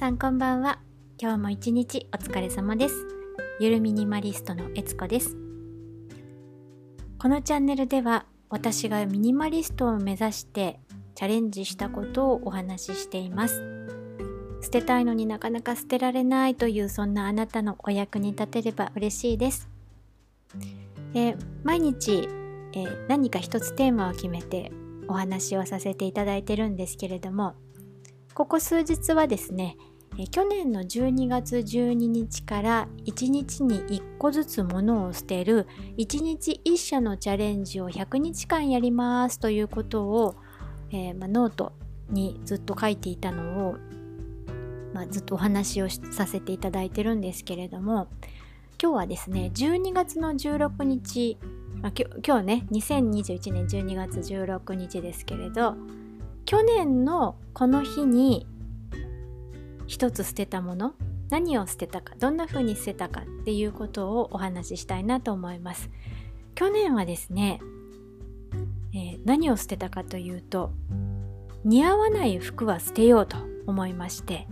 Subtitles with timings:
[0.00, 0.78] さんこんばんは。
[1.20, 2.94] 今日も一日お疲れ様です。
[3.60, 5.36] ゆるミニマリストのえつこです。
[7.18, 10.80] このチャンネルでは私がミニマリストを目指して
[11.14, 13.62] チャレンジしたことをお話ししています。
[14.62, 19.68] 捨てたいのになかなか捨てられないというそんなあなたのお役に立てれば嬉しいです、
[21.12, 22.26] えー、毎日、
[22.72, 24.72] えー、何か一つテーマを決めて
[25.08, 27.54] お話をさせていただいてるんですけれども
[28.34, 29.76] ここ数日はですね
[30.30, 40.36] 去年の12月12日から1日に1個ずつ物を捨てる1日1社のチャレンジを100日間やりますということを、
[40.90, 41.72] えー、ま、ノート
[42.10, 43.76] にずっと書いていたのを、
[44.92, 48.08] ま、ずっとお話をさせていただいてるんですけれども
[48.82, 51.38] 今日はですね12月の16日、
[51.82, 51.92] まあ、
[52.26, 55.76] 今日ね2021年12月16日ですけれど
[56.46, 58.46] 去年のこの日に
[59.90, 60.94] 一つ捨てたもの
[61.30, 65.90] 何を捨てたかどんな風に捨てたかっていうことをお話ししたいなと思います。
[66.54, 67.60] 去年はですね、
[68.94, 70.70] えー、何を捨てたかというと
[71.64, 74.46] 似合わない服は捨てようと思いまして、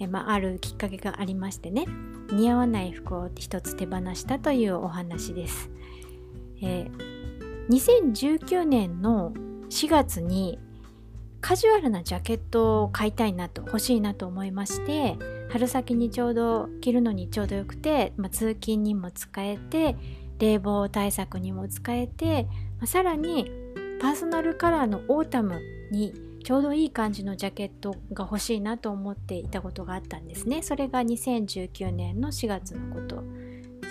[0.00, 1.86] えー、まあ、あるきっかけがありましてね
[2.30, 5.70] 似合わない服を一つ手放したというお話です、
[6.62, 9.32] えー、2019年の
[9.70, 10.58] 4月に
[11.44, 15.18] カジュアルなジャケットを買いたいなと欲しいなと思いまして
[15.50, 19.94] 春先にちょうど着るのにちょうどよくて、まあ、通勤にも使えて
[20.38, 22.44] 冷房対策にも使えて、
[22.78, 23.50] まあ、さらに
[24.00, 30.62] パーソナルカラーのオータムにちょうどいい感じのジャケットが欲しいなと思っていたことがあったんですね。
[30.62, 33.22] それが2019年の4月のこと。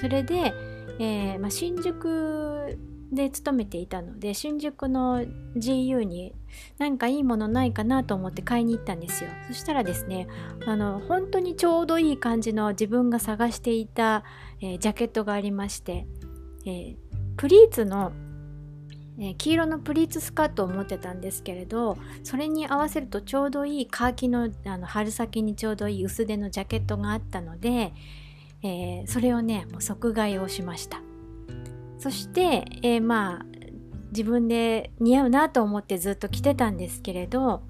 [0.00, 0.54] それで、
[1.00, 2.78] えーまあ、新宿
[3.12, 5.22] で勤めていたので新宿の
[5.56, 6.34] GU に
[6.78, 9.30] 何かいいものないかなと思って買いに行ったんですよ。
[9.48, 10.28] そしたらですね
[10.66, 14.24] あの本当にちょうどいい感じの自分が探していた、
[14.60, 16.06] えー、ジャケットがありまして、
[16.64, 16.96] えー、
[17.36, 18.12] プリーツの
[19.22, 27.92] え黄色のプリーツスカートを持ってたんですけれどそれに合わせるとちょうどいいカーキのあの春先にちょうどいい薄手のジャケットがあったので、
[28.62, 31.02] えー、それをねもう即買いをしました。
[32.00, 33.46] そして、えー、まあ
[34.10, 37.62] 自分で似合うなと思ってずっと着てたんですけれど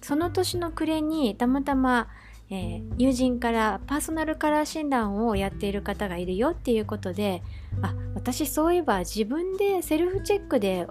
[0.00, 2.08] その年の暮れにたまたま、
[2.48, 7.42] えー、友人からパーソナルカラー診断をやっている方がいるよっていうことで
[7.82, 10.86] あ私そういえば自分でセルフチェックで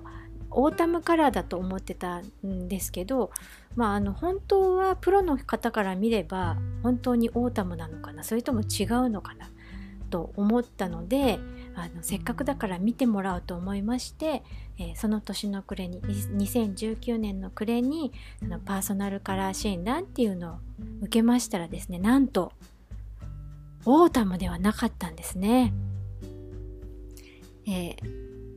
[0.51, 3.31] オータムカラーだと思ってたんですけど、
[3.75, 9.49] まあ、あの本当はプロの方から見れば本当にオータムなのかなそれとも違うのかな
[10.09, 11.39] と思ったので
[11.75, 14.43] あのせっかくだから見てもらおうと思いまして、
[14.77, 20.55] えー、その年の暮れに2019年の暮れにそのパーソナルカラー診断っていうのを
[21.01, 22.51] 受けましたらですねなんと
[23.85, 25.73] オータムではなかったんですね。
[27.65, 27.95] えー、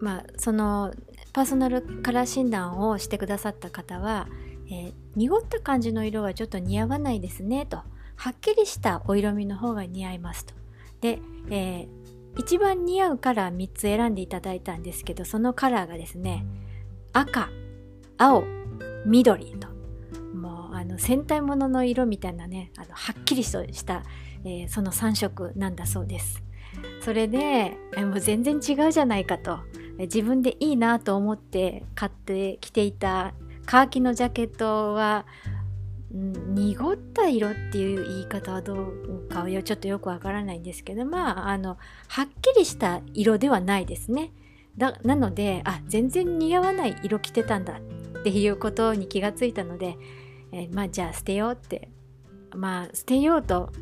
[0.00, 0.92] まあその
[1.32, 4.28] パーソナルカラー診断をしてくださった方は、
[4.66, 7.78] えー、濁った感じの色はちょっと似合わないですねと
[8.16, 10.54] はっきりしたお色味の方が似合いますと。
[11.00, 11.20] で、
[11.50, 12.03] えー
[12.36, 16.44] 一番似合うカラー3つ選んでいただいたんですけどそのカラーがですね
[17.12, 17.48] 赤
[18.18, 18.44] 青
[19.06, 19.68] 緑と。
[20.34, 24.02] もうあの戦隊ものの色みたいなねあのはっきりとした、
[24.44, 26.42] えー、その3色なんだそうです。
[27.00, 29.60] それでもう全然違うじゃないかと。
[29.98, 33.32] 自分でいいなと思って買って着ていた
[33.64, 35.24] カーキのジャケットは
[36.14, 41.76] 濁った色っていう言い方はどうかはちょっとよくわからないんですけどまああの
[42.08, 44.32] はっきりした色ではないですね。
[44.76, 47.80] だなのであ全然似合わない色着てたんだ
[48.20, 49.96] っていうことに気がついたので、
[50.52, 51.90] えー、まあじゃあ捨てようって。
[52.54, 53.72] まあ捨てようと、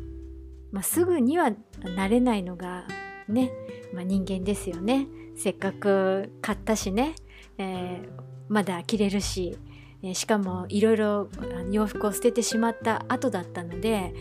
[0.71, 1.51] まあ、すぐには
[1.95, 2.87] なれないのが
[3.27, 3.51] ね、
[3.93, 5.07] まあ、人間ですよね。
[5.35, 7.15] せっかく買ったしね、
[7.57, 8.09] えー、
[8.49, 9.57] まだ着れるし。
[10.03, 11.29] えしかもいろいろ
[11.71, 14.13] 洋服を捨ててしまった後だったので、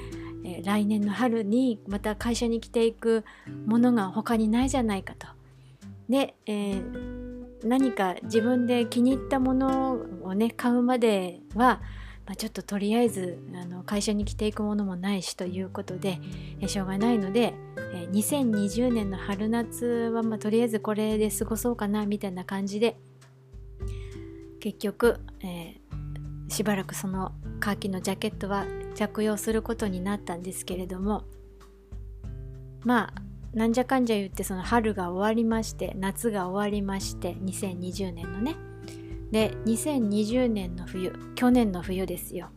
[0.45, 3.25] え来年の春にまた会社に着ていく
[3.67, 5.27] ものが他にないじゃないかと。
[6.09, 11.81] で、えー、何か自分で気に入ったものをね買うまでは、
[12.27, 16.21] まあ、ちょっととりあえずあの会社に着ていくものもないしということで、
[16.61, 17.55] えしょうがないので、
[17.93, 22.97] え2020年の春夏は、まあ、とりあえずこれで過ごそうかなみたいな感じで
[24.63, 28.65] 結局、えー、しばらくそのカーキのジャケットは
[28.95, 31.25] 着用することになったんですけれども
[32.85, 33.23] まあ
[33.57, 38.55] なんじゃかんじゃ言ってその春が終わりまして夏が終わりまして2020年のね。
[39.33, 42.51] で2020年の冬去年の冬ですよ。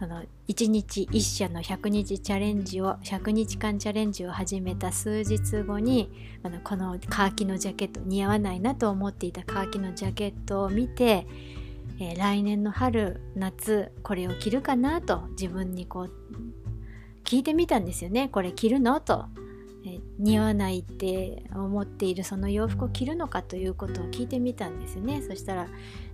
[0.00, 6.10] その1日1社の100日チャレンジを100日間チャレンジを始めた数日後に
[6.44, 11.26] あのこのカーキのジャケット似合わないなと思っていたカーキのジャケットを見て、
[11.98, 16.12] えー、来年の春夏これを着るかなと自分にこう
[17.24, 18.28] 聞いてみたんですよね。
[18.28, 19.26] これ着るのと、
[19.84, 25.22] えー、似合わないって思っているその洋服を着るのかということを聞いてみたんですよね。
[25.22, 25.66] そしたら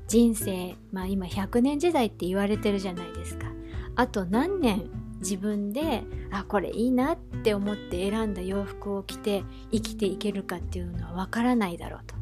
[0.09, 3.53] 人生まあ今100年時代って言われてるじゃないですか。
[3.97, 4.91] あと何年
[5.21, 12.15] 自分であこれいいなって思って選んだ洋服を着て生きていけるかっていうのはわからないだろうと。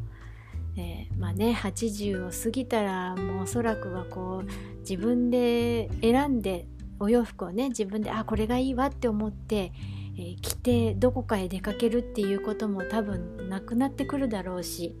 [0.77, 6.67] えー、まあね80を過ぎたらもうおそらくはこう自分で選んで
[6.99, 9.73] お洋服をね自分であこれがいいわって思って、
[10.17, 14.95] えー、着てどこかへ出かけるっていうことも多分なくなってくるだろうし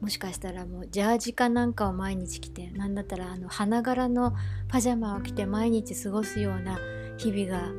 [0.00, 4.34] もしかしたらもうジャージかなんかを毎日着てなんだったらあの花柄の
[4.68, 6.78] パジャマを着て毎日過ごすような
[7.16, 7.70] 日々が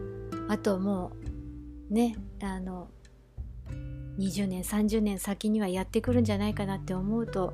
[0.47, 1.11] あとも
[1.91, 2.89] うねあの
[4.17, 7.53] 20年30年先にはやってくるんじゃないかなって思うと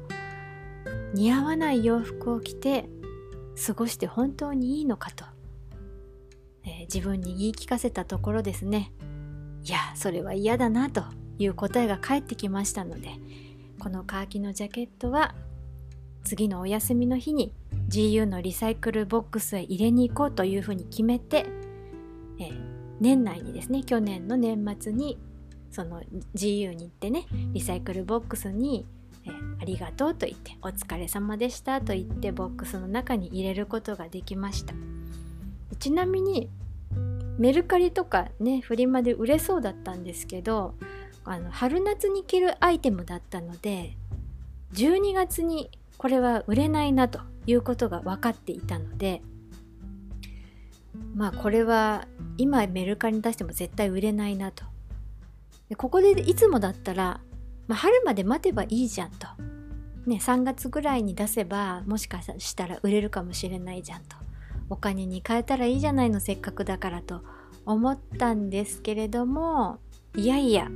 [1.13, 2.87] 似合わない洋服を着て
[3.65, 5.25] 過ごして本当にいいのかと、
[6.63, 8.93] えー、自分に言い聞かせたところですね。
[9.63, 11.03] いやそれは嫌だなと
[11.37, 13.09] いう答えが返ってきましたので
[13.81, 15.33] このカーキのジャケットは
[16.23, 17.51] 次のお休みの日に
[17.89, 21.47] GU のリサイクルボックスへ入れに行こうというふうに決めて、
[22.39, 22.61] えー、
[22.99, 25.17] 年内にですね去年の年末に
[25.71, 26.03] その
[26.35, 28.85] GU に行ってねリサイクルボックスに、
[29.25, 34.75] えー、ありがとうと言ってお疲れ様でしたと言ってボックスの中に入れることができました。
[35.79, 36.51] ちなみに
[37.39, 40.75] メルカリとかねフリマで売れそうだったんですけど
[41.23, 43.95] あの春夏に着るアイテムだったので
[44.73, 49.21] 12月にこれは売れないなということが分かっていたので
[51.15, 52.07] まあこれは
[52.37, 54.65] 今メルカリに出しても絶対売れないなと。
[55.69, 57.21] でここでいつもだったら、
[57.67, 59.27] まあ、春まで待てばいいじゃんと、
[60.05, 64.17] ね、3月ぐらいに出せばもしかしたら売れるかもしれないじゃんと。
[64.69, 67.21] お金に変えたらいいじゃないのせっかくだからと
[67.65, 69.79] 思ったんですけれども
[70.15, 70.69] いやいや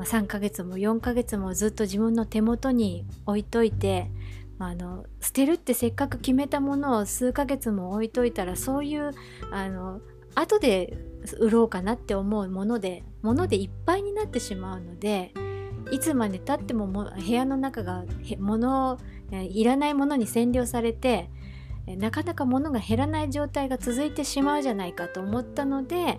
[0.00, 4.10] まあ、3ヶ月も4ヶ月もずっと自分の手元に置いといて、
[4.56, 9.10] まあ、あの捨てるってせっかく決めたものを数ヶ月も置いといたらそういう
[9.50, 10.00] あの
[10.34, 10.96] 後で
[11.38, 15.34] 売ろうかなって思うものでものでいっぱいになってしまうので
[15.90, 18.06] いつまでたってもも部屋の中が
[18.38, 18.98] 物
[19.30, 21.28] いらないものに占領されて
[21.86, 26.16] なかなか物が減らない状態が続いてしまうじゃないかと思ったので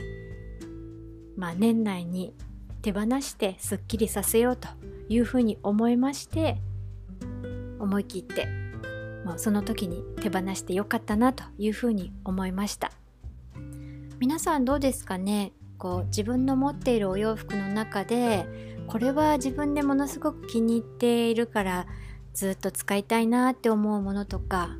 [1.35, 2.35] まあ年内に
[2.81, 4.67] 手放してすっきりさせようと
[5.09, 6.57] いうふうに思いまして
[7.79, 8.47] 思い切って
[9.25, 12.91] もうその時に手放してよかったなというふうに思いました。
[14.19, 15.51] 皆さんどうですかね？
[15.79, 18.45] こう自分の持っているお洋服の中で
[18.85, 21.87] これは自分でものすごく気に入っているから
[22.33, 24.77] ずっと使いたいなって思うものとか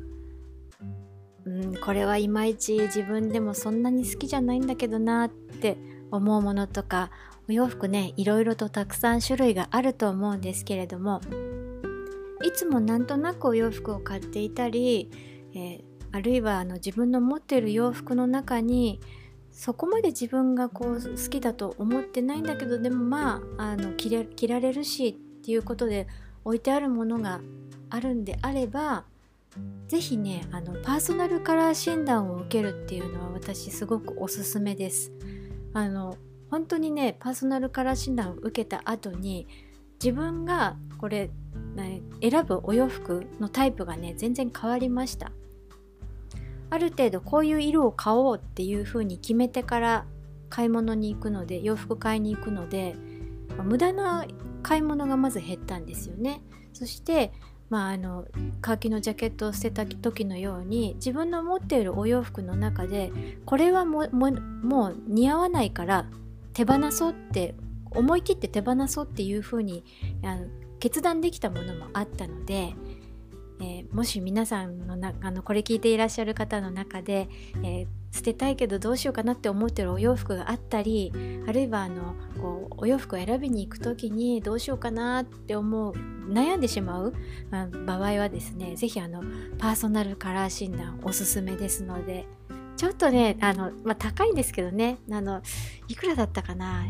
[1.44, 5.76] うんこれはいまいち自分でもそんなに好きじゃないんだけどなって
[6.12, 7.10] 思うものとか
[7.52, 11.20] お洋服ねいろいろとたくさん種類があると思うんですけれども
[12.42, 15.10] いつもなんとなくお洋服を買っていたり、
[15.54, 15.82] えー、
[16.12, 19.00] あるいはあの自分の持っている洋服の中に
[19.50, 26.08] そこまで自分がこう好きだと思ってないんだけどでもまああの着着られるしっていうことで
[26.46, 27.42] 置いてあるものが
[27.90, 29.04] あるんであれば
[29.88, 35.12] 是非ねあのパーソナルカラー診断を受けるっていうのは私すごくおすすめです。
[35.74, 36.16] あの
[36.52, 39.48] 本当にねパーソナルカラー診断を受けた後に
[39.94, 41.30] 自分がこれ、
[41.74, 45.32] ね、選ぶお洋服のタイプがね全然変わりました。
[46.68, 50.04] ある程度こういう色を買おうっていう風に決めてから
[50.50, 52.96] 買い物に行くので洋服買いに行くので
[53.64, 54.26] 無駄な
[54.62, 56.42] 買い物がまず減ったんですよね。
[56.74, 57.32] そして
[57.70, 58.26] まあ、あの
[58.60, 63.10] カーキのジャケットを捨てた時のように自分の持っているお洋服の中で
[63.46, 66.04] これはももう似合わないから
[66.52, 67.54] 手放そうって
[67.90, 69.84] 思い切って手放そうっていうふうに
[70.22, 70.46] あの
[70.80, 72.74] 決断できたものもあったので、
[73.60, 77.28] えー、もし皆さんのなあのこれ聞いていらっしゃる方の中で、
[77.62, 81.12] えー、捨てたいけどどうしようかなって思ってるお洋服があったり
[81.46, 85.94] あるいはあのこうお洋服を選びに行く時にどうしようかなって思う
[86.28, 87.12] 悩んでしまう、
[87.50, 89.00] 場合はですね是非
[89.58, 92.26] パーソナルカラー診断おすすめですので。
[92.76, 95.42] ちょっとね、あの、まあ、高いんですけどね、あの、
[95.88, 96.84] いくらだったかな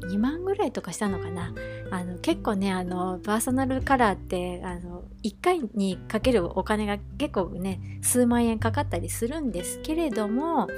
[0.00, 1.52] ？2万ぐらいとかしたのかな？
[1.90, 10.68] あの結構ねあのパーソナルカラーってあの1回にかけるお金が結構ね数万円かかったりするんですけれども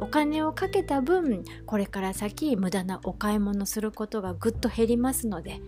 [0.00, 5.60] お金をかけた分これから先無駄なお買い物することがぐっと減りますので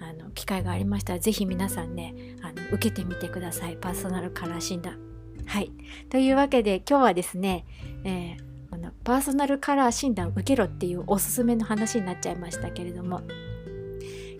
[0.00, 4.98] あの機会がありましたら是非皆さんねあの受けてみてくださいパーソナルカラー診断。
[5.46, 5.72] はい。
[6.10, 7.64] というわけで今日はですね、
[8.04, 8.47] えー
[9.08, 13.22] パーソナルカラー診断受けろっていうおすすめの話になっちゃいましたけれども。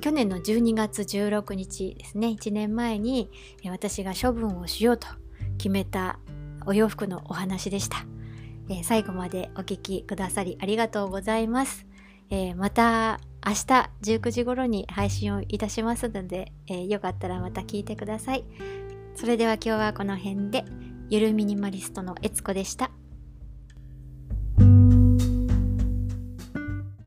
[0.02, 2.26] 去年の12月16日ですね。
[2.38, 3.30] 1年前に
[3.64, 5.08] 私が処分をしようと
[5.56, 6.18] 決めた
[6.66, 8.04] お洋服のお話でした、
[8.68, 11.86] え、最後までお聴きくださりありがとうございます、
[12.28, 18.44] え、また明日19時頃に配信をいたしますので、えー、よかったらまた聞いてください。
[19.14, 20.66] それでは今日はこの辺で
[21.08, 22.90] ゆるミニマリストのえつこでした。